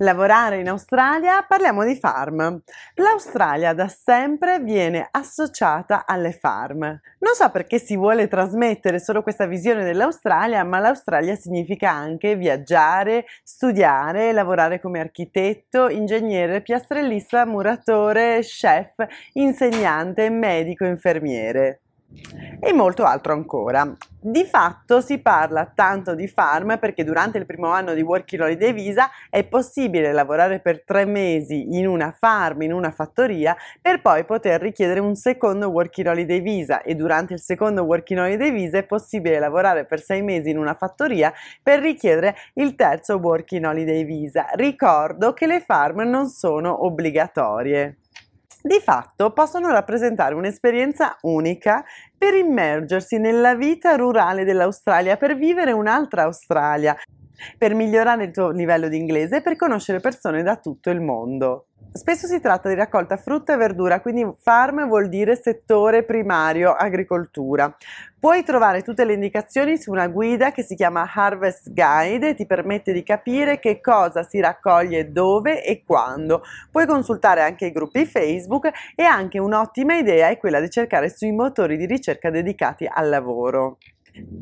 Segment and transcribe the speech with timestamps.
[0.00, 2.60] Lavorare in Australia, parliamo di farm.
[2.94, 6.82] L'Australia da sempre viene associata alle farm.
[6.82, 13.24] Non so perché si vuole trasmettere solo questa visione dell'Australia, ma l'Australia significa anche viaggiare,
[13.42, 21.80] studiare, lavorare come architetto, ingegnere, piastrellista, muratore, chef, insegnante, medico, infermiere
[22.60, 23.96] e molto altro ancora.
[24.20, 28.72] Di fatto si parla tanto di farm perché durante il primo anno di Working Holiday
[28.72, 34.24] Visa è possibile lavorare per tre mesi in una farm, in una fattoria, per poi
[34.24, 38.84] poter richiedere un secondo Working Holiday Visa e durante il secondo Working Holiday Visa è
[38.84, 44.48] possibile lavorare per sei mesi in una fattoria per richiedere il terzo Working Holiday Visa.
[44.54, 47.98] Ricordo che le farm non sono obbligatorie
[48.62, 51.84] di fatto possono rappresentare un'esperienza unica
[52.16, 56.96] per immergersi nella vita rurale dell'Australia, per vivere un'altra Australia,
[57.56, 61.66] per migliorare il tuo livello di inglese e per conoscere persone da tutto il mondo.
[61.98, 67.76] Spesso si tratta di raccolta frutta e verdura, quindi farm vuol dire settore primario agricoltura.
[68.20, 72.46] Puoi trovare tutte le indicazioni su una guida che si chiama Harvest Guide e ti
[72.46, 76.42] permette di capire che cosa si raccoglie dove e quando.
[76.70, 81.32] Puoi consultare anche i gruppi Facebook e anche un'ottima idea è quella di cercare sui
[81.32, 83.78] motori di ricerca dedicati al lavoro.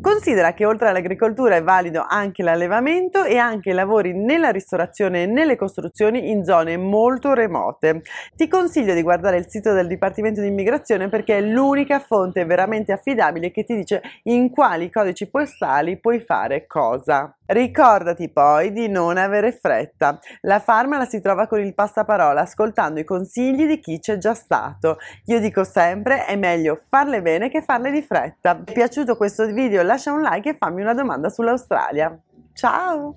[0.01, 5.57] Considera che oltre all'agricoltura è valido anche l'allevamento e anche lavori nella ristorazione e nelle
[5.57, 8.03] costruzioni in zone molto remote.
[8.35, 12.93] Ti consiglio di guardare il sito del Dipartimento di Immigrazione perché è l'unica fonte veramente
[12.93, 17.37] affidabile che ti dice in quali codici postali puoi fare cosa.
[17.47, 20.19] Ricordati poi di non avere fretta.
[20.43, 24.35] La farma la si trova con il passaparola ascoltando i consigli di chi c'è già
[24.35, 24.99] stato.
[25.27, 28.55] Io dico sempre è meglio farle bene che farle di fretta.
[28.57, 29.83] Ti è piaciuto questo video?
[29.83, 32.19] Lascia un like e fammi una domanda sull'Australia.
[32.53, 33.17] Ciao!